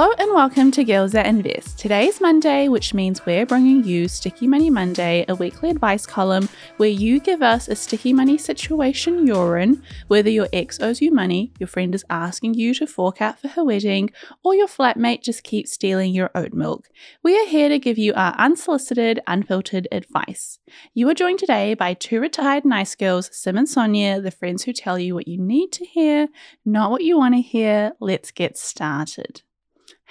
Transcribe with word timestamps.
Hello 0.00 0.14
and 0.16 0.32
welcome 0.32 0.70
to 0.70 0.84
Girls 0.84 1.10
That 1.10 1.26
Invest. 1.26 1.76
Today's 1.76 2.20
Monday, 2.20 2.68
which 2.68 2.94
means 2.94 3.26
we're 3.26 3.44
bringing 3.44 3.82
you 3.82 4.06
Sticky 4.06 4.46
Money 4.46 4.70
Monday, 4.70 5.24
a 5.26 5.34
weekly 5.34 5.70
advice 5.70 6.06
column 6.06 6.48
where 6.76 6.88
you 6.88 7.18
give 7.18 7.42
us 7.42 7.66
a 7.66 7.74
sticky 7.74 8.12
money 8.12 8.38
situation 8.38 9.26
you're 9.26 9.58
in, 9.58 9.82
whether 10.06 10.30
your 10.30 10.46
ex 10.52 10.80
owes 10.80 11.00
you 11.02 11.10
money, 11.10 11.52
your 11.58 11.66
friend 11.66 11.96
is 11.96 12.04
asking 12.08 12.54
you 12.54 12.74
to 12.74 12.86
fork 12.86 13.20
out 13.20 13.40
for 13.40 13.48
her 13.48 13.64
wedding, 13.64 14.10
or 14.44 14.54
your 14.54 14.68
flatmate 14.68 15.24
just 15.24 15.42
keeps 15.42 15.72
stealing 15.72 16.14
your 16.14 16.30
oat 16.32 16.52
milk. 16.52 16.86
We 17.24 17.36
are 17.36 17.48
here 17.48 17.68
to 17.68 17.80
give 17.80 17.98
you 17.98 18.14
our 18.14 18.36
unsolicited, 18.38 19.18
unfiltered 19.26 19.88
advice. 19.90 20.60
You 20.94 21.08
are 21.08 21.14
joined 21.14 21.40
today 21.40 21.74
by 21.74 21.94
two 21.94 22.20
retired 22.20 22.64
nice 22.64 22.94
girls, 22.94 23.30
Sim 23.32 23.58
and 23.58 23.68
Sonia, 23.68 24.20
the 24.20 24.30
friends 24.30 24.62
who 24.62 24.72
tell 24.72 24.96
you 24.96 25.16
what 25.16 25.26
you 25.26 25.38
need 25.38 25.72
to 25.72 25.84
hear, 25.84 26.28
not 26.64 26.92
what 26.92 27.02
you 27.02 27.18
want 27.18 27.34
to 27.34 27.40
hear. 27.40 27.94
Let's 27.98 28.30
get 28.30 28.56
started. 28.56 29.42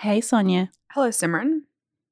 Hey, 0.02 0.22
Sonia. 0.22 0.70
Hello, 0.92 1.10
Simran. 1.10 1.62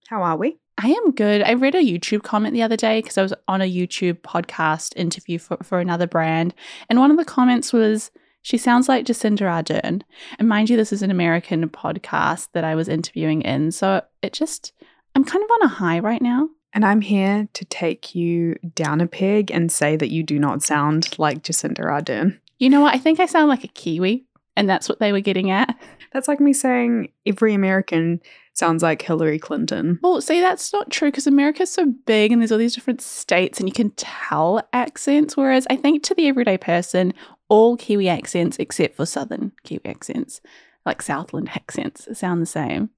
How 0.08 0.24
are 0.24 0.36
we? 0.36 0.58
I 0.76 0.88
am 0.90 1.12
good. 1.12 1.44
I 1.44 1.54
read 1.54 1.76
a 1.76 1.84
YouTube 1.84 2.24
comment 2.24 2.56
the 2.56 2.64
other 2.64 2.76
day 2.76 3.00
because 3.00 3.16
I 3.16 3.22
was 3.22 3.34
on 3.48 3.62
a 3.62 3.72
YouTube 3.72 4.22
podcast 4.22 4.94
interview 4.96 5.38
for, 5.38 5.58
for 5.62 5.80
another 5.80 6.08
brand. 6.08 6.56
And 6.90 6.98
one 6.98 7.12
of 7.12 7.18
the 7.18 7.24
comments 7.24 7.72
was, 7.72 8.10
she 8.42 8.58
sounds 8.58 8.90
like 8.90 9.06
Jacinda 9.06 9.42
Ardern. 9.42 10.02
And 10.40 10.50
mind 10.50 10.72
you, 10.72 10.78
this 10.78 10.92
is 10.92 11.04
an 11.04 11.12
American 11.12 11.70
podcast 11.70 12.48
that 12.54 12.64
I 12.64 12.74
was 12.74 12.90
interviewing 12.90 13.44
in. 13.44 13.72
So 13.72 14.02
it 14.24 14.34
just, 14.34 14.74
I'm 15.14 15.24
kind 15.24 15.44
of 15.44 15.52
on 15.52 15.62
a 15.62 15.76
high 15.76 16.00
right 16.00 16.24
now. 16.24 16.50
And 16.74 16.84
I'm 16.84 17.02
here 17.02 17.48
to 17.54 17.66
take 17.66 18.16
you 18.16 18.56
down 18.74 19.00
a 19.00 19.06
peg 19.06 19.52
and 19.52 19.72
say 19.72 19.96
that 19.96 20.10
you 20.10 20.24
do 20.24 20.40
not 20.40 20.64
sound 20.64 21.20
like 21.20 21.44
Jacinda 21.44 21.82
Ardern. 21.82 22.40
You 22.58 22.72
know 22.72 22.82
what? 22.82 22.96
I 22.96 22.98
think 22.98 23.20
I 23.20 23.28
sound 23.28 23.48
like 23.48 23.64
a 23.64 23.68
Kiwi. 23.68 24.26
And 24.58 24.70
that's 24.70 24.88
what 24.90 25.00
they 25.00 25.12
were 25.12 25.20
getting 25.20 25.52
at. 25.52 25.78
That's 26.16 26.30
like 26.30 26.40
me 26.40 26.54
saying 26.54 27.10
every 27.26 27.54
American 27.54 28.22
sounds 28.54 28.82
like 28.82 29.02
Hillary 29.02 29.38
Clinton. 29.38 29.99
Well, 30.02 30.21
see, 30.21 30.40
that's 30.40 30.71
not 30.71 30.90
true 30.90 31.10
because 31.10 31.27
America's 31.27 31.70
so 31.70 31.88
big 32.05 32.32
and 32.32 32.41
there's 32.41 32.54
all 32.54 32.58
these 32.58 32.74
different 32.74 33.02
states 33.02 33.60
and 33.60 33.68
you 33.68 33.74
can 33.74 33.90
tell 33.98 34.66
accents. 34.71 35.36
Whereas 35.36 35.68
I 35.70 35.76
think 35.76 36.04
to 36.04 36.16
the 36.16 36.30
everyday 36.30 36.58
person, 36.58 37.13
all 37.49 37.76
Kiwi 37.76 38.08
accents, 38.08 38.55
except 38.60 38.96
for 38.96 39.05
Southern 39.05 39.52
Kiwi 39.66 39.82
accents, 39.84 40.40
like 40.86 41.02
Southland 41.02 41.49
accents, 41.49 42.08
sound 42.18 42.41
the 42.41 42.46
same. 42.46 42.91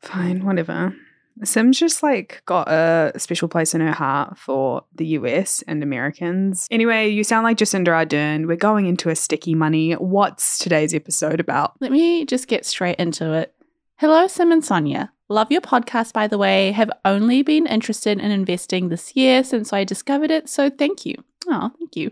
Fine, 0.00 0.44
whatever. 0.44 0.96
Sim's 1.44 1.78
just 1.78 2.02
like 2.02 2.42
got 2.46 2.68
a 2.68 3.12
special 3.18 3.48
place 3.48 3.74
in 3.74 3.80
her 3.80 3.92
heart 3.92 4.38
for 4.38 4.84
the 4.94 5.06
US 5.06 5.62
and 5.62 5.82
Americans. 5.82 6.68
Anyway, 6.70 7.08
you 7.08 7.24
sound 7.24 7.44
like 7.44 7.58
Jacinda 7.58 7.88
Ardern. 7.88 8.46
We're 8.46 8.56
going 8.56 8.86
into 8.86 9.08
a 9.08 9.16
sticky 9.16 9.54
money. 9.54 9.92
What's 9.94 10.58
today's 10.58 10.94
episode 10.94 11.40
about? 11.40 11.74
Let 11.80 11.92
me 11.92 12.24
just 12.24 12.48
get 12.48 12.64
straight 12.64 12.96
into 12.98 13.32
it. 13.32 13.54
Hello, 13.96 14.26
Sim 14.26 14.52
and 14.52 14.64
Sonia. 14.64 15.12
Love 15.32 15.50
your 15.50 15.62
podcast, 15.62 16.12
by 16.12 16.26
the 16.26 16.36
way. 16.36 16.72
Have 16.72 16.90
only 17.06 17.42
been 17.42 17.66
interested 17.66 18.20
in 18.20 18.30
investing 18.30 18.90
this 18.90 19.16
year 19.16 19.42
since 19.42 19.72
I 19.72 19.82
discovered 19.82 20.30
it, 20.30 20.46
so 20.46 20.68
thank 20.68 21.06
you. 21.06 21.14
Oh, 21.48 21.70
thank 21.78 21.96
you. 21.96 22.10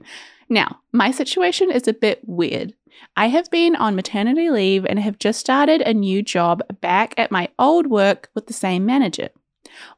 Now, 0.48 0.80
my 0.92 1.10
situation 1.10 1.70
is 1.70 1.86
a 1.86 1.92
bit 1.92 2.22
weird. 2.24 2.72
I 3.18 3.26
have 3.28 3.50
been 3.50 3.76
on 3.76 3.94
maternity 3.94 4.48
leave 4.48 4.86
and 4.86 4.98
have 4.98 5.18
just 5.18 5.38
started 5.38 5.82
a 5.82 5.92
new 5.92 6.22
job 6.22 6.62
back 6.80 7.12
at 7.18 7.30
my 7.30 7.50
old 7.58 7.88
work 7.88 8.30
with 8.34 8.46
the 8.46 8.54
same 8.54 8.86
manager. 8.86 9.28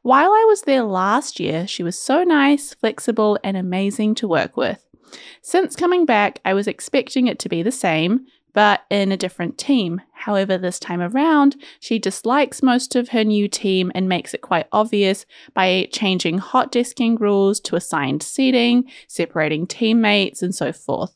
While 0.01 0.31
I 0.31 0.43
was 0.49 0.63
there 0.63 0.83
last 0.83 1.39
year, 1.39 1.65
she 1.65 1.81
was 1.81 1.97
so 1.97 2.23
nice, 2.25 2.73
flexible, 2.73 3.39
and 3.41 3.55
amazing 3.55 4.15
to 4.15 4.27
work 4.27 4.57
with. 4.57 4.85
Since 5.41 5.77
coming 5.77 6.05
back, 6.05 6.39
I 6.43 6.53
was 6.53 6.67
expecting 6.67 7.27
it 7.27 7.39
to 7.39 7.49
be 7.49 7.63
the 7.63 7.71
same, 7.71 8.25
but 8.53 8.83
in 8.89 9.11
a 9.11 9.17
different 9.17 9.57
team. 9.57 10.01
However, 10.13 10.57
this 10.57 10.79
time 10.79 11.01
around, 11.01 11.55
she 11.79 11.99
dislikes 11.99 12.63
most 12.63 12.95
of 12.95 13.09
her 13.09 13.23
new 13.23 13.47
team 13.47 13.91
and 13.93 14.07
makes 14.07 14.33
it 14.33 14.41
quite 14.41 14.67
obvious 14.71 15.25
by 15.53 15.89
changing 15.91 16.37
hot 16.37 16.71
desking 16.71 17.19
rules 17.19 17.59
to 17.61 17.75
assigned 17.75 18.23
seating, 18.23 18.89
separating 19.07 19.67
teammates, 19.67 20.41
and 20.41 20.53
so 20.53 20.71
forth. 20.71 21.13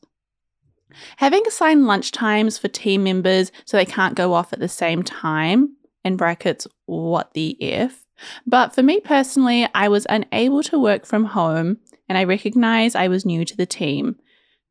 Having 1.17 1.45
assigned 1.47 1.85
lunch 1.85 2.11
times 2.11 2.57
for 2.57 2.67
team 2.67 3.03
members 3.03 3.51
so 3.65 3.77
they 3.77 3.85
can't 3.85 4.15
go 4.15 4.33
off 4.33 4.51
at 4.51 4.59
the 4.59 4.67
same 4.67 5.03
time, 5.03 5.75
in 6.03 6.17
brackets, 6.17 6.67
what 6.85 7.33
the 7.33 7.51
if. 7.59 8.05
But 8.47 8.73
for 8.73 8.81
me 8.81 8.99
personally, 8.99 9.67
I 9.75 9.89
was 9.89 10.07
unable 10.09 10.63
to 10.63 10.79
work 10.79 11.05
from 11.05 11.25
home 11.25 11.77
and 12.09 12.17
I 12.17 12.23
recognize 12.23 12.95
I 12.95 13.09
was 13.09 13.25
new 13.25 13.45
to 13.45 13.55
the 13.55 13.65
team. 13.65 14.15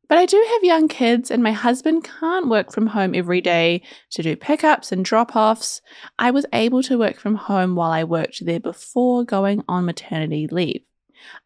But 0.07 0.17
I 0.17 0.25
do 0.25 0.43
have 0.51 0.63
young 0.63 0.87
kids, 0.87 1.29
and 1.29 1.43
my 1.43 1.51
husband 1.51 2.05
can't 2.05 2.47
work 2.47 2.71
from 2.71 2.87
home 2.87 3.13
every 3.13 3.41
day 3.41 3.81
to 4.11 4.23
do 4.23 4.35
pickups 4.35 4.91
and 4.91 5.03
drop 5.03 5.35
offs. 5.35 5.81
I 6.17 6.31
was 6.31 6.45
able 6.53 6.81
to 6.83 6.97
work 6.97 7.19
from 7.19 7.35
home 7.35 7.75
while 7.75 7.91
I 7.91 8.05
worked 8.05 8.45
there 8.45 8.59
before 8.59 9.25
going 9.25 9.63
on 9.67 9.85
maternity 9.85 10.47
leave. 10.49 10.81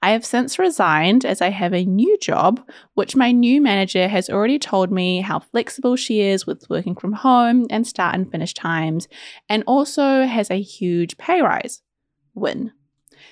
I 0.01 0.11
have 0.11 0.25
since 0.25 0.59
resigned 0.59 1.25
as 1.25 1.41
I 1.41 1.49
have 1.49 1.73
a 1.73 1.85
new 1.85 2.17
job, 2.19 2.61
which 2.93 3.15
my 3.15 3.31
new 3.31 3.61
manager 3.61 4.07
has 4.07 4.29
already 4.29 4.59
told 4.59 4.91
me 4.91 5.21
how 5.21 5.39
flexible 5.39 5.95
she 5.95 6.19
is 6.19 6.45
with 6.45 6.69
working 6.69 6.95
from 6.95 7.13
home 7.13 7.65
and 7.69 7.87
start 7.87 8.13
and 8.13 8.29
finish 8.29 8.53
times, 8.53 9.07
and 9.49 9.63
also 9.65 10.25
has 10.25 10.51
a 10.51 10.61
huge 10.61 11.17
pay 11.17 11.41
rise. 11.41 11.81
Win. 12.35 12.73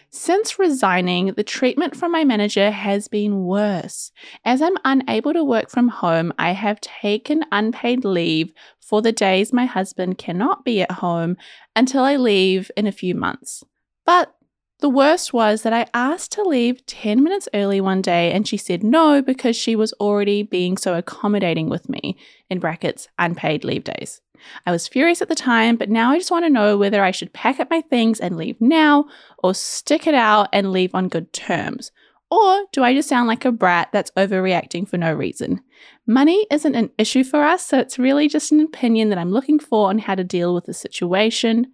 Since 0.09 0.59
resigning, 0.59 1.33
the 1.33 1.43
treatment 1.43 1.95
from 1.95 2.11
my 2.11 2.23
manager 2.23 2.71
has 2.71 3.07
been 3.07 3.43
worse. 3.43 4.11
As 4.43 4.61
I'm 4.61 4.77
unable 4.85 5.33
to 5.33 5.43
work 5.43 5.69
from 5.69 5.87
home, 5.87 6.33
I 6.37 6.51
have 6.51 6.81
taken 6.81 7.43
unpaid 7.51 8.05
leave 8.05 8.53
for 8.79 9.01
the 9.01 9.11
days 9.11 9.53
my 9.53 9.65
husband 9.65 10.17
cannot 10.17 10.65
be 10.65 10.81
at 10.81 10.91
home 10.91 11.37
until 11.75 12.03
I 12.03 12.15
leave 12.15 12.71
in 12.75 12.87
a 12.87 12.91
few 12.91 13.13
months. 13.15 13.63
But 14.05 14.33
the 14.79 14.89
worst 14.89 15.33
was 15.33 15.63
that 15.63 15.73
I 15.73 15.87
asked 15.93 16.31
to 16.33 16.43
leave 16.43 16.85
10 16.85 17.21
minutes 17.23 17.49
early 17.53 17.81
one 17.81 18.01
day 18.01 18.31
and 18.31 18.47
she 18.47 18.57
said 18.57 18.83
no 18.83 19.21
because 19.21 19.55
she 19.55 19.75
was 19.75 19.93
already 19.93 20.41
being 20.43 20.77
so 20.77 20.95
accommodating 20.95 21.69
with 21.69 21.89
me, 21.89 22.17
in 22.49 22.59
brackets, 22.59 23.07
unpaid 23.17 23.63
leave 23.63 23.83
days. 23.83 24.21
I 24.65 24.71
was 24.71 24.87
furious 24.87 25.21
at 25.21 25.27
the 25.27 25.35
time, 25.35 25.75
but 25.75 25.89
now 25.89 26.11
I 26.11 26.17
just 26.17 26.31
want 26.31 26.45
to 26.45 26.49
know 26.49 26.77
whether 26.77 27.03
I 27.03 27.11
should 27.11 27.33
pack 27.33 27.59
up 27.59 27.69
my 27.69 27.81
things 27.81 28.21
and 28.21 28.37
leave 28.37 28.59
now 28.61 29.05
or 29.43 29.53
stick 29.53 30.07
it 30.07 30.13
out 30.13 30.47
and 30.53 30.71
leave 30.71 30.95
on 30.95 31.09
good 31.09 31.33
terms. 31.33 31.91
Or 32.31 32.65
do 32.71 32.83
I 32.83 32.93
just 32.93 33.09
sound 33.09 33.27
like 33.27 33.43
a 33.43 33.51
brat 33.51 33.89
that's 33.91 34.11
overreacting 34.11 34.87
for 34.87 34.97
no 34.97 35.11
reason? 35.11 35.61
Money 36.05 36.45
isn't 36.51 36.75
an 36.75 36.91
issue 36.97 37.23
for 37.23 37.43
us, 37.43 37.65
so 37.65 37.79
it's 37.79 37.99
really 37.99 38.27
just 38.27 38.51
an 38.51 38.59
opinion 38.59 39.09
that 39.09 39.17
I'm 39.17 39.31
looking 39.31 39.59
for 39.59 39.89
on 39.89 39.99
how 39.99 40.15
to 40.15 40.23
deal 40.23 40.53
with 40.53 40.65
the 40.65 40.73
situation. 40.73 41.73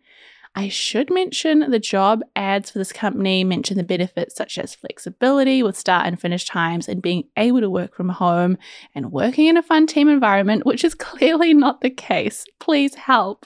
I 0.57 0.69
should 0.69 1.11
mention 1.11 1.69
the 1.69 1.79
job 1.79 2.21
ads 2.35 2.71
for 2.71 2.77
this 2.77 2.93
company 2.93 3.43
mention 3.43 3.75
the 3.75 3.83
benefits 3.83 4.35
such 4.35 4.57
as 4.57 4.73
flexibility 4.73 5.61
with 5.61 5.77
start 5.77 6.07
and 6.07 6.19
finish 6.19 6.45
times 6.45 6.87
and 6.87 7.01
being 7.01 7.25
able 7.35 7.59
to 7.59 7.69
work 7.69 7.93
from 7.93 8.07
home 8.07 8.57
and 8.93 9.11
working 9.11 9.47
in 9.47 9.57
a 9.57 9.63
fun 9.63 9.85
team 9.85 10.07
environment, 10.07 10.65
which 10.65 10.85
is 10.85 10.95
clearly 10.95 11.53
not 11.53 11.81
the 11.81 11.89
case. 11.89 12.45
Please 12.59 12.95
help. 12.95 13.45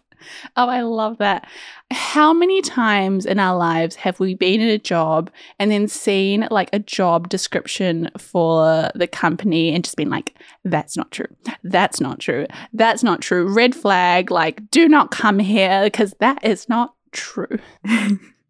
Oh, 0.56 0.68
I 0.68 0.82
love 0.82 1.18
that. 1.20 1.48
How 1.92 2.34
many 2.34 2.62
times 2.62 3.26
in 3.26 3.40
our 3.40 3.58
lives 3.58 3.96
have 3.96 4.20
we 4.20 4.36
been 4.36 4.62
in 4.62 4.70
a 4.70 4.78
job 4.78 5.32
and 5.58 5.72
then 5.72 5.88
seen 5.88 6.48
like 6.52 6.70
a 6.74 6.80
job 6.80 7.30
description 7.30 8.10
for 8.18 8.92
the 8.96 9.08
company 9.08 9.74
and 9.74 9.84
just 9.84 9.96
been 9.96 10.10
like, 10.10 10.36
that's 10.66 10.98
not 10.98 11.12
true. 11.12 11.34
That's 11.64 12.02
not 12.02 12.20
true. 12.20 12.46
That's 12.74 13.02
not 13.02 13.22
true. 13.22 13.52
Red 13.52 13.74
flag, 13.74 14.30
like, 14.30 14.70
do 14.72 14.88
not 14.88 15.12
come 15.12 15.40
here 15.40 15.84
because 15.84 16.14
that 16.20 16.44
is 16.44 16.68
not 16.70 16.94
True. 17.12 17.60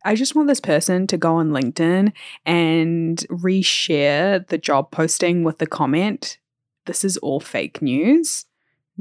I 0.06 0.16
just 0.16 0.36
want 0.36 0.48
this 0.48 0.62
person 0.62 1.08
to 1.08 1.18
go 1.18 1.36
on 1.36 1.50
LinkedIn 1.50 2.14
and 2.46 3.18
reshare 3.30 4.48
the 4.48 4.58
job 4.58 4.92
posting 4.92 5.44
with 5.44 5.58
the 5.58 5.68
comment, 5.68 6.38
this 6.86 7.04
is 7.04 7.18
all 7.18 7.40
fake 7.40 7.82
news. 7.82 8.46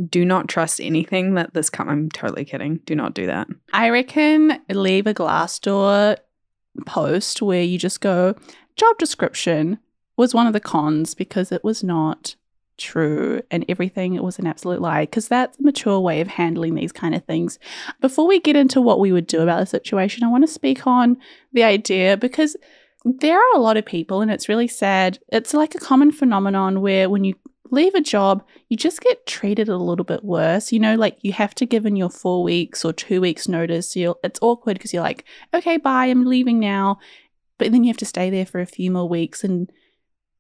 Do 0.08 0.24
not 0.24 0.48
trust 0.48 0.80
anything 0.80 1.34
that 1.34 1.54
this 1.54 1.71
come. 1.71 1.88
I'm 1.88 2.09
totally 2.10 2.44
kidding. 2.44 2.80
Do 2.84 2.94
not 2.94 3.15
do 3.15 3.27
that. 3.27 3.48
I 3.72 3.91
reckon 3.91 4.60
leave 4.68 5.06
a 5.06 5.15
Glassdoor 5.15 6.18
post 6.86 7.42
where 7.42 7.62
you 7.62 7.78
just 7.78 8.00
go, 8.00 8.34
job 8.77 8.98
description 8.98 9.78
was 10.16 10.34
one 10.34 10.47
of 10.47 10.53
the 10.53 10.60
cons 10.60 11.15
because 11.15 11.50
it 11.53 11.65
was 11.65 11.83
not 11.83 12.36
true 12.78 13.42
and 13.51 13.65
everything 13.69 14.21
was 14.22 14.39
an 14.39 14.47
absolute 14.47 14.80
lie 14.80 15.03
because 15.03 15.28
that's 15.28 15.59
a 15.59 15.63
mature 15.63 16.01
way 16.01 16.21
of 16.21 16.28
handling 16.28 16.75
these 16.75 16.92
kind 16.92 17.15
of 17.15 17.25
things. 17.25 17.59
Before 18.01 18.27
we 18.27 18.41
get 18.41 18.57
into 18.57 18.80
what 18.80 19.01
we 19.01 19.13
would 19.13 19.27
do 19.27 19.41
about 19.42 19.60
the 19.60 19.66
situation, 19.66 20.25
I 20.25 20.28
want 20.28 20.45
to 20.45 20.53
speak 20.53 20.86
on 20.86 21.19
the 21.53 21.65
idea 21.65 22.16
because 22.16 22.57
there 23.04 23.39
are 23.39 23.57
a 23.57 23.60
lot 23.60 23.77
of 23.77 23.84
people 23.84 24.21
and 24.21 24.30
it's 24.30 24.48
really 24.48 24.69
sad. 24.69 25.19
It's 25.28 25.54
like 25.54 25.75
a 25.75 25.80
common 25.80 26.13
phenomenon 26.13 26.80
where 26.80 27.10
when 27.10 27.25
you 27.25 27.34
leave 27.71 27.95
a 27.95 28.01
job, 28.01 28.45
you 28.69 28.77
just 28.77 29.01
get 29.01 29.27
treated 29.27 29.69
a 29.69 29.77
little 29.77 30.04
bit 30.04 30.24
worse. 30.24 30.72
You 30.72 30.81
know, 30.81 30.95
like 30.95 31.19
you 31.22 31.33
have 31.33 31.54
to 31.57 31.66
give 31.66 31.86
in 31.86 31.97
your 31.97 32.10
four 32.10 32.42
weeks 32.42 32.84
or 32.84 32.92
two 32.92 33.21
weeks 33.21 33.48
notice. 33.48 33.95
you 33.97 34.15
it's 34.24 34.41
awkward 34.42 34.74
because 34.74 34.92
you're 34.92 35.03
like, 35.03 35.24
okay, 35.53 35.77
bye, 35.77 36.07
I'm 36.07 36.24
leaving 36.24 36.59
now. 36.59 36.98
But 37.59 37.72
then 37.72 37.84
you 37.84 37.89
have 37.89 37.97
to 37.98 38.07
stay 38.07 38.31
there 38.31 38.47
for 38.47 38.60
a 38.60 38.66
few 38.66 38.91
more 38.91 39.09
weeks. 39.09 39.42
And 39.42 39.71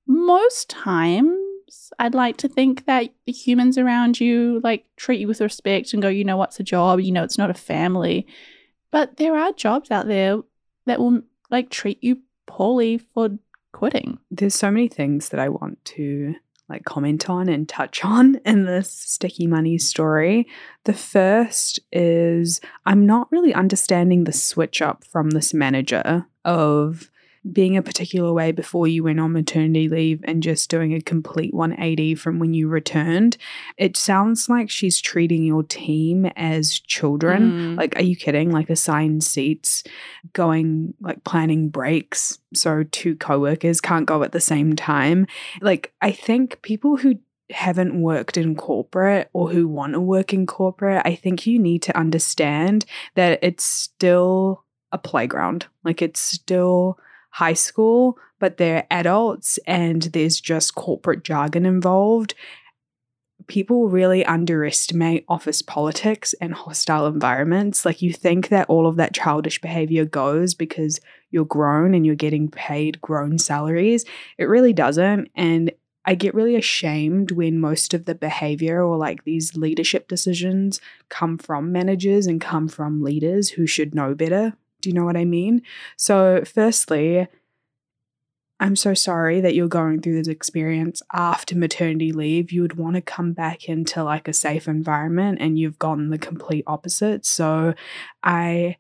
most 0.06 0.70
time 0.70 1.36
I'd 1.98 2.14
like 2.14 2.36
to 2.38 2.48
think 2.48 2.86
that 2.86 3.10
the 3.26 3.32
humans 3.32 3.78
around 3.78 4.20
you 4.20 4.60
like 4.64 4.86
treat 4.96 5.20
you 5.20 5.28
with 5.28 5.40
respect 5.40 5.92
and 5.92 6.02
go, 6.02 6.08
you 6.08 6.24
know 6.24 6.36
what's 6.36 6.60
a 6.60 6.64
job, 6.64 7.00
you 7.00 7.12
know 7.12 7.24
it's 7.24 7.38
not 7.38 7.50
a 7.50 7.54
family. 7.54 8.26
But 8.90 9.16
there 9.16 9.36
are 9.36 9.52
jobs 9.52 9.90
out 9.90 10.06
there 10.06 10.38
that 10.86 11.00
will 11.00 11.22
like 11.50 11.70
treat 11.70 12.02
you 12.02 12.18
poorly 12.46 12.98
for 12.98 13.30
quitting. 13.72 14.18
There's 14.30 14.54
so 14.54 14.70
many 14.70 14.88
things 14.88 15.28
that 15.28 15.40
I 15.40 15.48
want 15.48 15.84
to 15.86 16.34
like 16.68 16.84
comment 16.84 17.30
on 17.30 17.48
and 17.48 17.68
touch 17.68 18.04
on 18.04 18.36
in 18.44 18.64
this 18.64 18.90
sticky 18.90 19.46
money 19.46 19.78
story. 19.78 20.46
The 20.84 20.92
first 20.92 21.80
is 21.92 22.60
I'm 22.84 23.06
not 23.06 23.30
really 23.30 23.54
understanding 23.54 24.24
the 24.24 24.32
switch 24.32 24.82
up 24.82 25.04
from 25.04 25.30
this 25.30 25.54
manager 25.54 26.26
of 26.44 27.10
being 27.50 27.76
a 27.76 27.82
particular 27.82 28.32
way 28.32 28.52
before 28.52 28.86
you 28.86 29.04
went 29.04 29.20
on 29.20 29.32
maternity 29.32 29.88
leave 29.88 30.20
and 30.24 30.42
just 30.42 30.70
doing 30.70 30.94
a 30.94 31.00
complete 31.00 31.54
180 31.54 32.14
from 32.14 32.38
when 32.38 32.54
you 32.54 32.68
returned. 32.68 33.36
It 33.76 33.96
sounds 33.96 34.48
like 34.48 34.70
she's 34.70 35.00
treating 35.00 35.44
your 35.44 35.62
team 35.62 36.26
as 36.36 36.78
children. 36.78 37.52
Mm. 37.52 37.76
Like, 37.76 37.96
are 37.96 38.02
you 38.02 38.16
kidding? 38.16 38.50
Like, 38.50 38.70
assigned 38.70 39.24
seats, 39.24 39.84
going, 40.32 40.94
like, 41.00 41.24
planning 41.24 41.68
breaks 41.68 42.38
so 42.54 42.84
two 42.84 43.16
coworkers 43.16 43.80
can't 43.80 44.06
go 44.06 44.22
at 44.22 44.32
the 44.32 44.40
same 44.40 44.74
time. 44.74 45.26
Like, 45.60 45.92
I 46.00 46.12
think 46.12 46.60
people 46.62 46.96
who 46.96 47.18
haven't 47.50 48.00
worked 48.00 48.36
in 48.36 48.54
corporate 48.54 49.30
or 49.32 49.50
who 49.50 49.66
want 49.66 49.94
to 49.94 50.00
work 50.00 50.32
in 50.32 50.46
corporate, 50.46 51.02
I 51.04 51.14
think 51.14 51.46
you 51.46 51.58
need 51.58 51.82
to 51.82 51.96
understand 51.96 52.84
that 53.14 53.38
it's 53.42 53.64
still 53.64 54.64
a 54.92 54.98
playground. 54.98 55.66
Like, 55.84 56.02
it's 56.02 56.20
still 56.20 56.98
high 57.38 57.52
school, 57.52 58.18
but 58.40 58.56
they're 58.56 58.84
adults 58.90 59.60
and 59.64 60.02
there's 60.02 60.40
just 60.40 60.74
corporate 60.74 61.22
jargon 61.22 61.64
involved. 61.64 62.34
People 63.46 63.88
really 63.88 64.24
underestimate 64.24 65.24
office 65.28 65.62
politics 65.62 66.34
and 66.40 66.52
hostile 66.52 67.06
environments. 67.06 67.86
Like, 67.86 68.02
you 68.02 68.12
think 68.12 68.48
that 68.48 68.68
all 68.68 68.88
of 68.88 68.96
that 68.96 69.14
childish 69.14 69.60
behavior 69.60 70.04
goes 70.04 70.54
because 70.54 71.00
you're 71.30 71.44
grown 71.44 71.94
and 71.94 72.04
you're 72.04 72.16
getting 72.16 72.50
paid 72.50 73.00
grown 73.00 73.38
salaries. 73.38 74.04
It 74.36 74.46
really 74.46 74.72
doesn't. 74.72 75.30
And 75.36 75.70
I 76.04 76.16
get 76.16 76.34
really 76.34 76.56
ashamed 76.56 77.30
when 77.30 77.60
most 77.60 77.94
of 77.94 78.04
the 78.04 78.16
behavior 78.16 78.82
or 78.82 78.96
like 78.96 79.22
these 79.22 79.54
leadership 79.54 80.08
decisions 80.08 80.80
come 81.08 81.38
from 81.38 81.70
managers 81.70 82.26
and 82.26 82.40
come 82.40 82.66
from 82.66 83.04
leaders 83.04 83.50
who 83.50 83.64
should 83.68 83.94
know 83.94 84.16
better 84.16 84.54
do 84.80 84.88
you 84.88 84.94
know 84.94 85.04
what 85.04 85.16
I 85.16 85.24
mean? 85.24 85.62
So, 85.96 86.42
firstly, 86.44 87.26
I'm 88.60 88.76
so 88.76 88.94
sorry 88.94 89.40
that 89.40 89.54
you're 89.54 89.68
going 89.68 90.00
through 90.00 90.16
this 90.16 90.28
experience 90.28 91.02
after 91.12 91.56
maternity 91.56 92.12
leave. 92.12 92.50
You 92.50 92.62
would 92.62 92.76
want 92.76 92.96
to 92.96 93.02
come 93.02 93.32
back 93.32 93.68
into 93.68 94.02
like 94.02 94.26
a 94.26 94.32
safe 94.32 94.66
environment 94.66 95.38
and 95.40 95.58
you've 95.58 95.78
gotten 95.78 96.10
the 96.10 96.18
complete 96.18 96.64
opposite. 96.66 97.26
So, 97.26 97.74
I 98.22 98.76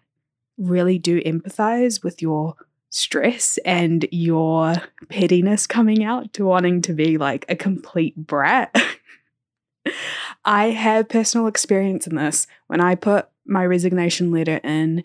really 0.56 0.98
do 0.98 1.20
empathize 1.22 2.02
with 2.02 2.20
your 2.20 2.56
stress 2.90 3.58
and 3.64 4.06
your 4.10 4.74
pettiness 5.08 5.66
coming 5.66 6.02
out 6.04 6.32
to 6.32 6.44
wanting 6.44 6.82
to 6.82 6.92
be 6.92 7.18
like 7.18 7.44
a 7.48 7.56
complete 7.56 8.16
brat. 8.16 8.74
I 10.44 10.70
have 10.70 11.08
personal 11.08 11.46
experience 11.46 12.06
in 12.06 12.16
this. 12.16 12.46
When 12.66 12.80
I 12.80 12.94
put 12.94 13.28
my 13.46 13.64
resignation 13.64 14.30
letter 14.30 14.60
in 14.62 15.02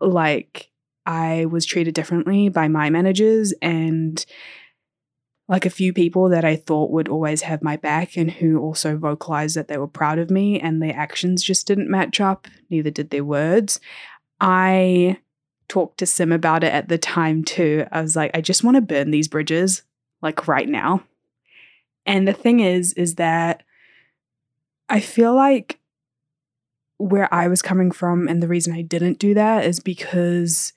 like 0.00 0.70
I 1.04 1.46
was 1.46 1.64
treated 1.64 1.94
differently 1.94 2.48
by 2.48 2.68
my 2.68 2.90
managers 2.90 3.52
and 3.62 4.24
like 5.48 5.64
a 5.64 5.70
few 5.70 5.92
people 5.92 6.28
that 6.30 6.44
I 6.44 6.56
thought 6.56 6.90
would 6.90 7.08
always 7.08 7.42
have 7.42 7.62
my 7.62 7.76
back 7.76 8.16
and 8.16 8.30
who 8.30 8.58
also 8.58 8.96
vocalized 8.96 9.56
that 9.56 9.68
they 9.68 9.78
were 9.78 9.86
proud 9.86 10.18
of 10.18 10.30
me 10.30 10.58
and 10.58 10.82
their 10.82 10.96
actions 10.96 11.44
just 11.44 11.68
didn't 11.68 11.90
match 11.90 12.20
up, 12.20 12.48
neither 12.68 12.90
did 12.90 13.10
their 13.10 13.24
words. 13.24 13.78
I 14.40 15.18
talked 15.68 15.98
to 15.98 16.06
Sim 16.06 16.32
about 16.32 16.64
it 16.64 16.72
at 16.72 16.88
the 16.88 16.98
time 16.98 17.44
too. 17.44 17.86
I 17.92 18.02
was 18.02 18.16
like, 18.16 18.32
I 18.34 18.40
just 18.40 18.64
want 18.64 18.74
to 18.76 18.80
burn 18.80 19.12
these 19.12 19.28
bridges 19.28 19.82
like 20.20 20.48
right 20.48 20.68
now. 20.68 21.04
And 22.04 22.26
the 22.26 22.32
thing 22.32 22.60
is, 22.60 22.92
is 22.94 23.14
that 23.16 23.62
I 24.88 25.00
feel 25.00 25.34
like 25.34 25.78
where 26.98 27.32
I 27.32 27.48
was 27.48 27.62
coming 27.62 27.90
from 27.90 28.28
and 28.28 28.42
the 28.42 28.48
reason 28.48 28.72
I 28.72 28.82
didn't 28.82 29.18
do 29.18 29.34
that 29.34 29.64
is 29.64 29.80
because 29.80 30.72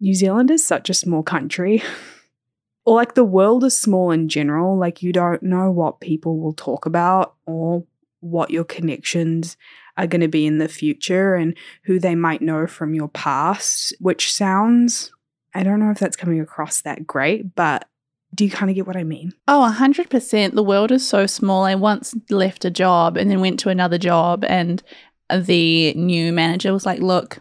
New 0.00 0.14
Zealand 0.14 0.50
is 0.50 0.66
such 0.66 0.90
a 0.90 0.94
small 0.94 1.22
country. 1.22 1.82
or 2.84 2.96
like 2.96 3.14
the 3.14 3.24
world 3.24 3.64
is 3.64 3.78
small 3.78 4.10
in 4.10 4.28
general. 4.28 4.78
Like 4.78 5.02
you 5.02 5.12
don't 5.12 5.42
know 5.42 5.70
what 5.70 6.00
people 6.00 6.38
will 6.38 6.52
talk 6.52 6.86
about 6.86 7.34
or 7.46 7.84
what 8.20 8.50
your 8.50 8.64
connections 8.64 9.56
are 9.96 10.06
going 10.06 10.20
to 10.20 10.28
be 10.28 10.46
in 10.46 10.58
the 10.58 10.68
future 10.68 11.34
and 11.34 11.56
who 11.84 11.98
they 11.98 12.14
might 12.14 12.42
know 12.42 12.66
from 12.66 12.94
your 12.94 13.08
past, 13.08 13.94
which 14.00 14.32
sounds, 14.32 15.12
I 15.54 15.62
don't 15.62 15.78
know 15.78 15.90
if 15.90 15.98
that's 15.98 16.16
coming 16.16 16.40
across 16.40 16.80
that 16.82 17.06
great, 17.06 17.54
but 17.54 17.88
do 18.34 18.44
you 18.44 18.50
kind 18.50 18.68
of 18.68 18.74
get 18.74 18.86
what 18.86 18.96
I 18.96 19.04
mean? 19.04 19.32
Oh, 19.46 19.72
100%. 19.78 20.54
The 20.54 20.62
world 20.62 20.90
is 20.90 21.06
so 21.06 21.26
small. 21.26 21.64
I 21.64 21.76
once 21.76 22.14
left 22.30 22.64
a 22.64 22.70
job 22.70 23.16
and 23.16 23.30
then 23.30 23.40
went 23.40 23.60
to 23.60 23.68
another 23.68 23.98
job, 23.98 24.44
and 24.44 24.82
the 25.38 25.94
new 25.94 26.32
manager 26.32 26.72
was 26.72 26.86
like, 26.86 27.00
"Look, 27.00 27.40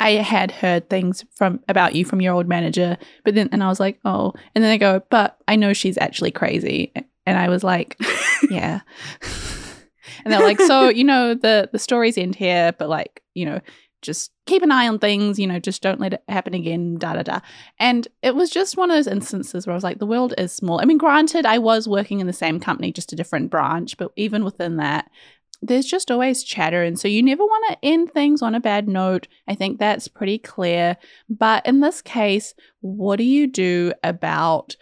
I 0.00 0.12
had 0.12 0.50
heard 0.50 0.90
things 0.90 1.24
from 1.34 1.60
about 1.68 1.94
you 1.94 2.04
from 2.04 2.20
your 2.20 2.34
old 2.34 2.48
manager, 2.48 2.96
but 3.24 3.34
then 3.34 3.48
and 3.52 3.62
I 3.62 3.68
was 3.68 3.80
like, 3.80 4.00
"Oh." 4.04 4.32
And 4.54 4.62
then 4.62 4.70
they 4.70 4.78
go, 4.78 5.02
"But 5.10 5.38
I 5.48 5.56
know 5.56 5.72
she's 5.72 5.98
actually 5.98 6.30
crazy." 6.30 6.92
And 7.26 7.38
I 7.38 7.48
was 7.48 7.62
like, 7.62 7.96
"Yeah." 8.50 8.80
and 10.24 10.32
they're 10.32 10.40
like, 10.40 10.60
"So, 10.60 10.88
you 10.88 11.04
know, 11.04 11.34
the 11.34 11.68
the 11.72 11.78
stories 11.78 12.18
end 12.18 12.34
here, 12.34 12.72
but 12.78 12.88
like, 12.88 13.22
you 13.34 13.44
know, 13.46 13.60
just 14.02 14.32
keep 14.46 14.62
an 14.62 14.72
eye 14.72 14.88
on 14.88 14.98
things, 14.98 15.38
you 15.38 15.46
know, 15.46 15.58
just 15.58 15.80
don't 15.80 16.00
let 16.00 16.12
it 16.12 16.22
happen 16.28 16.52
again, 16.52 16.98
da 16.98 17.14
da 17.14 17.22
da. 17.22 17.40
And 17.78 18.06
it 18.22 18.34
was 18.34 18.50
just 18.50 18.76
one 18.76 18.90
of 18.90 18.96
those 18.96 19.06
instances 19.06 19.66
where 19.66 19.72
I 19.72 19.76
was 19.76 19.84
like, 19.84 19.98
the 19.98 20.06
world 20.06 20.34
is 20.36 20.52
small. 20.52 20.80
I 20.80 20.84
mean, 20.84 20.98
granted, 20.98 21.46
I 21.46 21.58
was 21.58 21.88
working 21.88 22.20
in 22.20 22.26
the 22.26 22.32
same 22.32 22.60
company, 22.60 22.92
just 22.92 23.12
a 23.12 23.16
different 23.16 23.50
branch, 23.50 23.96
but 23.96 24.12
even 24.16 24.44
within 24.44 24.76
that, 24.76 25.10
there's 25.62 25.86
just 25.86 26.10
always 26.10 26.42
chatter. 26.42 26.82
And 26.82 26.98
so 26.98 27.06
you 27.06 27.22
never 27.22 27.44
want 27.44 27.64
to 27.70 27.88
end 27.88 28.10
things 28.10 28.42
on 28.42 28.54
a 28.54 28.60
bad 28.60 28.88
note. 28.88 29.28
I 29.46 29.54
think 29.54 29.78
that's 29.78 30.08
pretty 30.08 30.38
clear. 30.38 30.96
But 31.30 31.64
in 31.66 31.80
this 31.80 32.02
case, 32.02 32.52
what 32.80 33.16
do 33.16 33.24
you 33.24 33.46
do 33.46 33.92
about 34.02 34.76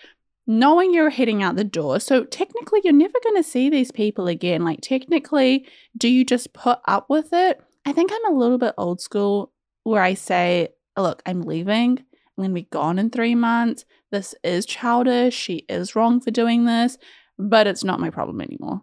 knowing 0.47 0.95
you're 0.95 1.11
heading 1.11 1.43
out 1.43 1.57
the 1.57 1.65
door? 1.65 2.01
So 2.01 2.25
technically, 2.25 2.81
you're 2.83 2.95
never 2.95 3.19
going 3.23 3.37
to 3.37 3.49
see 3.49 3.69
these 3.69 3.93
people 3.93 4.27
again. 4.27 4.65
Like, 4.65 4.81
technically, 4.81 5.67
do 5.97 6.09
you 6.09 6.25
just 6.25 6.55
put 6.55 6.79
up 6.87 7.11
with 7.11 7.29
it? 7.33 7.61
I 7.85 7.93
think 7.93 8.11
I'm 8.13 8.33
a 8.33 8.39
little 8.39 8.59
bit 8.59 8.75
old 8.79 9.03
school 9.03 9.53
where 9.85 10.03
I 10.03 10.15
say, 10.15 10.69
look, 10.97 11.23
I'm 11.27 11.43
leaving. 11.43 11.99
I'm 11.99 12.45
going 12.45 12.51
to 12.51 12.55
be 12.55 12.63
gone 12.63 12.99
in 12.99 13.11
three 13.11 13.35
months. 13.35 13.85
This 14.11 14.35
is 14.43 14.65
childish. 14.65 15.35
She 15.35 15.67
is 15.69 15.95
wrong 15.95 16.21
for 16.21 16.31
doing 16.31 16.65
this, 16.65 16.97
but 17.39 17.67
it's 17.67 17.85
not 17.85 18.01
my 18.01 18.09
problem 18.09 18.41
anymore. 18.41 18.83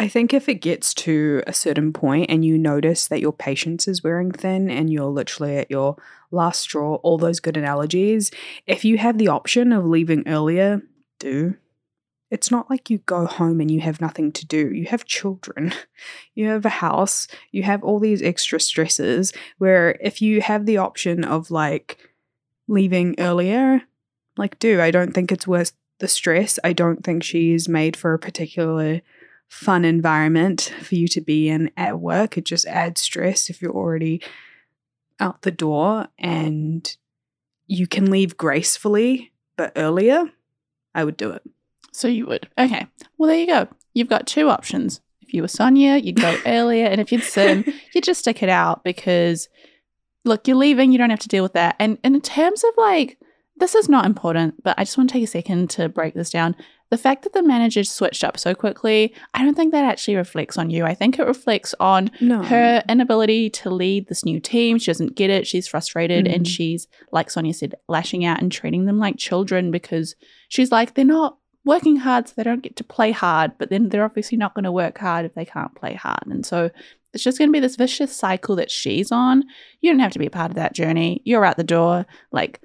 I 0.00 0.06
think 0.06 0.32
if 0.32 0.48
it 0.48 0.62
gets 0.62 0.94
to 0.94 1.42
a 1.44 1.52
certain 1.52 1.92
point 1.92 2.30
and 2.30 2.44
you 2.44 2.56
notice 2.56 3.08
that 3.08 3.20
your 3.20 3.32
patience 3.32 3.88
is 3.88 4.04
wearing 4.04 4.30
thin 4.30 4.70
and 4.70 4.88
you're 4.88 5.06
literally 5.06 5.56
at 5.56 5.72
your 5.72 5.96
last 6.30 6.60
straw, 6.60 6.94
all 6.96 7.18
those 7.18 7.40
good 7.40 7.56
analogies, 7.56 8.30
if 8.64 8.84
you 8.84 8.96
have 8.98 9.18
the 9.18 9.26
option 9.26 9.72
of 9.72 9.84
leaving 9.84 10.22
earlier, 10.28 10.82
do. 11.18 11.56
It's 12.30 12.50
not 12.50 12.70
like 12.70 12.90
you 12.90 12.98
go 12.98 13.26
home 13.26 13.60
and 13.60 13.72
you 13.72 13.80
have 13.80 14.00
nothing 14.00 14.30
to 14.32 14.46
do. 14.46 14.72
You 14.72 14.84
have 14.86 15.04
children, 15.04 15.74
you 16.34 16.46
have 16.46 16.64
a 16.64 16.68
house, 16.68 17.26
you 17.50 17.64
have 17.64 17.82
all 17.82 17.98
these 17.98 18.22
extra 18.22 18.60
stresses. 18.60 19.32
Where 19.56 19.98
if 20.00 20.22
you 20.22 20.42
have 20.42 20.64
the 20.64 20.76
option 20.76 21.24
of 21.24 21.50
like 21.50 21.98
leaving 22.68 23.16
earlier, 23.18 23.82
like, 24.36 24.60
do. 24.60 24.80
I 24.80 24.92
don't 24.92 25.12
think 25.12 25.32
it's 25.32 25.48
worth 25.48 25.72
the 25.98 26.06
stress. 26.06 26.60
I 26.62 26.72
don't 26.72 27.02
think 27.02 27.24
she's 27.24 27.68
made 27.68 27.96
for 27.96 28.14
a 28.14 28.18
particular 28.18 29.00
fun 29.48 29.84
environment 29.84 30.72
for 30.82 30.94
you 30.94 31.08
to 31.08 31.20
be 31.20 31.48
in 31.48 31.70
at 31.76 31.98
work. 31.98 32.36
It 32.36 32.44
just 32.44 32.66
adds 32.66 33.00
stress 33.00 33.50
if 33.50 33.60
you're 33.62 33.72
already 33.72 34.22
out 35.18 35.42
the 35.42 35.50
door 35.50 36.08
and 36.18 36.96
you 37.66 37.86
can 37.86 38.10
leave 38.10 38.36
gracefully 38.36 39.32
but 39.56 39.72
earlier. 39.74 40.30
I 40.94 41.04
would 41.04 41.16
do 41.16 41.30
it. 41.30 41.42
So 41.92 42.08
you 42.08 42.26
would. 42.26 42.48
Okay. 42.56 42.86
Well, 43.16 43.28
there 43.28 43.38
you 43.38 43.46
go. 43.46 43.68
You've 43.94 44.08
got 44.08 44.26
two 44.26 44.48
options. 44.48 45.00
If 45.20 45.34
you 45.34 45.42
were 45.42 45.48
Sonia, 45.48 45.96
you'd 45.96 46.20
go 46.20 46.38
earlier. 46.46 46.86
And 46.86 47.00
if 47.00 47.10
you'd 47.10 47.22
Sim, 47.22 47.64
you'd 47.92 48.04
just 48.04 48.20
stick 48.20 48.42
it 48.42 48.48
out 48.48 48.84
because, 48.84 49.48
look, 50.24 50.46
you're 50.46 50.56
leaving. 50.56 50.92
You 50.92 50.98
don't 50.98 51.10
have 51.10 51.18
to 51.20 51.28
deal 51.28 51.42
with 51.42 51.54
that. 51.54 51.76
And, 51.78 51.98
and 52.04 52.14
in 52.14 52.20
terms 52.20 52.64
of 52.64 52.70
like, 52.76 53.18
this 53.56 53.74
is 53.74 53.88
not 53.88 54.06
important, 54.06 54.62
but 54.62 54.78
I 54.78 54.84
just 54.84 54.96
want 54.96 55.10
to 55.10 55.14
take 55.14 55.24
a 55.24 55.26
second 55.26 55.70
to 55.70 55.88
break 55.88 56.14
this 56.14 56.30
down. 56.30 56.54
The 56.90 56.96
fact 56.98 57.22
that 57.24 57.34
the 57.34 57.42
manager 57.42 57.84
switched 57.84 58.24
up 58.24 58.38
so 58.38 58.54
quickly, 58.54 59.14
I 59.34 59.44
don't 59.44 59.54
think 59.54 59.72
that 59.72 59.84
actually 59.84 60.16
reflects 60.16 60.56
on 60.56 60.70
you. 60.70 60.84
I 60.86 60.94
think 60.94 61.18
it 61.18 61.26
reflects 61.26 61.74
on 61.78 62.10
No. 62.20 62.42
her 62.42 62.82
inability 62.88 63.50
to 63.50 63.70
lead 63.70 64.08
this 64.08 64.24
new 64.24 64.40
team. 64.40 64.78
She 64.78 64.86
doesn't 64.90 65.14
get 65.14 65.28
it. 65.28 65.46
She's 65.46 65.68
frustrated 65.68 66.26
and 66.26 66.44
Mhm. 66.44 66.48
she's, 66.48 66.88
like 67.12 67.30
Sonia 67.30 67.52
said, 67.52 67.74
lashing 67.88 68.24
out 68.24 68.40
and 68.40 68.50
treating 68.50 68.86
them 68.86 68.98
like 68.98 69.18
children 69.18 69.70
because 69.70 70.16
she's 70.48 70.72
like, 70.72 70.94
they're 70.94 71.04
not 71.04 71.36
working 71.64 71.96
hard 71.96 72.26
so 72.26 72.32
they 72.36 72.42
don't 72.42 72.62
get 72.62 72.76
to 72.76 72.84
play 72.84 73.10
hard, 73.12 73.52
but 73.58 73.68
then 73.68 73.90
they're 73.90 74.04
obviously 74.04 74.38
not 74.38 74.54
going 74.54 74.64
to 74.64 74.72
work 74.72 74.96
hard 74.96 75.26
if 75.26 75.34
they 75.34 75.44
can't 75.44 75.74
play 75.74 75.92
hard. 75.92 76.22
And 76.26 76.46
so 76.46 76.70
it's 77.12 77.22
just 77.24 77.36
going 77.36 77.48
to 77.50 77.52
be 77.52 77.60
this 77.60 77.76
vicious 77.76 78.16
cycle 78.16 78.56
that 78.56 78.70
she's 78.70 79.12
on. 79.12 79.44
You 79.82 79.90
don't 79.90 80.00
have 80.00 80.12
to 80.12 80.18
be 80.18 80.26
a 80.26 80.30
part 80.30 80.50
of 80.50 80.54
that 80.56 80.74
journey. 80.74 81.20
You're 81.26 81.44
out 81.44 81.58
the 81.58 81.64
door. 81.64 82.06
Like, 82.32 82.62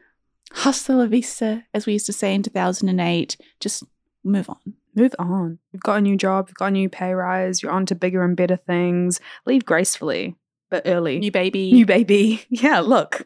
hasta 0.53 0.94
la 0.96 1.08
vista, 1.08 1.65
as 1.74 1.86
we 1.86 1.94
used 1.94 2.06
to 2.06 2.13
say 2.13 2.34
in 2.34 2.44
2008. 2.44 3.36
Just 3.60 3.84
move 4.24 4.50
on. 4.50 4.58
Move 4.96 5.15
on. 5.20 5.60
You've 5.72 5.84
got 5.84 5.98
a 5.98 6.01
new 6.01 6.15
job, 6.18 6.50
you've 6.50 6.58
got 6.58 6.68
a 6.68 6.72
new 6.72 6.89
pay 6.89 7.13
rise, 7.13 7.62
you're 7.63 7.72
on 7.72 7.86
to 7.88 7.96
bigger 7.96 8.24
and 8.24 8.38
better 8.38 8.56
things. 8.58 9.20
Leave 9.46 9.65
gracefully, 9.65 10.36
but 10.70 10.84
early. 10.86 11.20
New 11.20 11.32
baby. 11.32 11.72
New 11.72 11.86
baby. 11.86 12.44
Yeah, 12.50 12.80
look. 12.80 13.25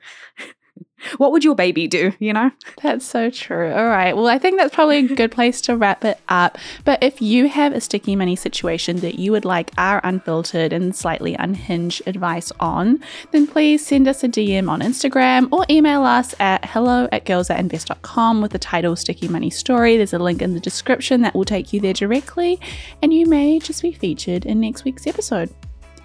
What 1.18 1.32
would 1.32 1.44
your 1.44 1.56
baby 1.56 1.88
do, 1.88 2.12
you 2.20 2.34
know? 2.34 2.52
That's 2.82 3.06
so 3.06 3.30
true. 3.30 3.72
All 3.72 3.88
right. 3.88 4.16
Well, 4.16 4.28
I 4.28 4.40
think 4.40 4.58
that's 4.58 4.74
probably 4.74 4.98
a 4.98 5.16
good 5.16 5.32
place 5.32 5.62
to 5.62 5.78
wrap 5.78 6.04
it 6.04 6.20
up. 6.28 6.58
But 6.86 7.04
if 7.04 7.22
you 7.22 7.48
have 7.50 7.74
a 7.74 7.82
sticky 7.82 8.16
money 8.16 8.36
situation 8.36 8.98
that 8.98 9.16
you 9.16 9.32
would 9.32 9.46
like 9.46 9.72
our 9.78 10.02
unfiltered 10.04 10.74
and 10.74 10.96
slightly 10.96 11.36
unhinged 11.36 12.02
advice 12.08 12.52
on, 12.60 13.00
then 13.32 13.46
please 13.48 13.86
send 13.86 14.08
us 14.08 14.24
a 14.24 14.28
DM 14.28 14.70
on 14.70 14.82
Instagram 14.82 15.50
or 15.52 15.66
email 15.70 16.04
us 16.04 16.34
at 16.40 16.66
hello 16.66 17.08
at 17.12 17.26
girlsthatinvest.com 17.26 18.42
with 18.42 18.52
the 18.52 18.60
title 18.60 18.96
Sticky 18.96 19.28
Money 19.28 19.50
Story. 19.50 19.98
There's 19.98 20.14
a 20.14 20.20
link 20.20 20.42
in 20.42 20.54
the 20.54 20.60
description 20.60 21.22
that 21.22 21.36
will 21.36 21.46
take 21.46 21.74
you 21.74 21.80
there 21.80 21.94
directly, 21.94 22.60
and 23.02 23.14
you 23.14 23.28
may 23.28 23.60
just 23.60 23.82
be 23.82 23.92
featured 23.92 24.46
in 24.46 24.60
next 24.60 24.84
week's 24.84 25.06
episode. 25.06 25.54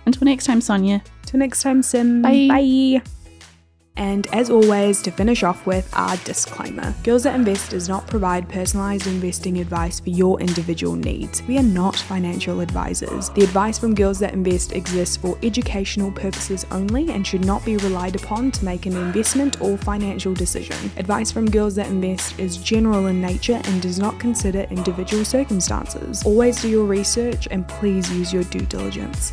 Until 0.04 0.24
next 0.24 0.46
time, 0.46 0.60
Sonia. 0.60 1.02
Till 1.24 1.38
next 1.38 1.62
time, 1.62 1.82
Sim. 1.82 2.22
Bye. 2.22 2.48
Bye. 2.48 3.21
And 3.96 4.26
as 4.32 4.50
always, 4.50 5.02
to 5.02 5.10
finish 5.10 5.42
off 5.42 5.66
with 5.66 5.88
our 5.92 6.16
disclaimer 6.18 6.94
Girls 7.04 7.24
That 7.24 7.34
Invest 7.34 7.70
does 7.70 7.88
not 7.88 8.06
provide 8.06 8.48
personalized 8.48 9.06
investing 9.06 9.58
advice 9.58 10.00
for 10.00 10.10
your 10.10 10.40
individual 10.40 10.96
needs. 10.96 11.42
We 11.42 11.58
are 11.58 11.62
not 11.62 11.96
financial 11.96 12.60
advisors. 12.60 13.28
The 13.30 13.44
advice 13.44 13.78
from 13.78 13.94
Girls 13.94 14.18
That 14.20 14.32
Invest 14.32 14.72
exists 14.72 15.16
for 15.16 15.38
educational 15.42 16.10
purposes 16.10 16.66
only 16.70 17.10
and 17.10 17.26
should 17.26 17.44
not 17.44 17.64
be 17.64 17.76
relied 17.76 18.16
upon 18.16 18.50
to 18.52 18.64
make 18.64 18.86
an 18.86 18.96
investment 18.96 19.60
or 19.60 19.76
financial 19.76 20.32
decision. 20.32 20.90
Advice 20.96 21.30
from 21.30 21.50
Girls 21.50 21.74
That 21.74 21.88
Invest 21.88 22.38
is 22.38 22.56
general 22.56 23.06
in 23.06 23.20
nature 23.20 23.60
and 23.64 23.82
does 23.82 23.98
not 23.98 24.18
consider 24.18 24.62
individual 24.70 25.24
circumstances. 25.24 26.24
Always 26.24 26.62
do 26.62 26.68
your 26.68 26.84
research 26.84 27.46
and 27.50 27.68
please 27.68 28.10
use 28.12 28.32
your 28.32 28.44
due 28.44 28.60
diligence. 28.60 29.32